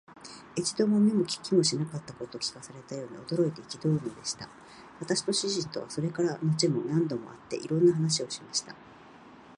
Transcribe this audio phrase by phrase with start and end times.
[0.55, 4.49] 一度も見も聞きもしなかったことを聞かされたように、驚いて憤るのでした。
[4.99, 8.75] 私と主人とは、それから後も何度も会って、いろんな話をしました。